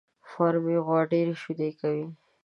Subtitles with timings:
[0.31, 2.05] فارمي غوا ډېري شيدې کوي